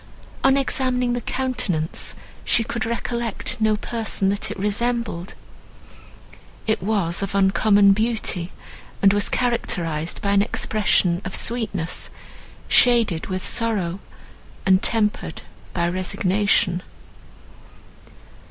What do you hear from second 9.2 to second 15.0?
characterised by an expression of sweetness, shaded with sorrow, and